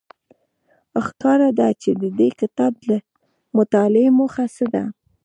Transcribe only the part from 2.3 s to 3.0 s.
کتاب د